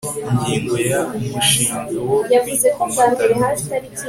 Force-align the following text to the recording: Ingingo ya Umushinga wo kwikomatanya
Ingingo 0.29 0.75
ya 0.91 0.99
Umushinga 1.17 1.79
wo 2.09 2.17
kwikomatanya 2.23 3.47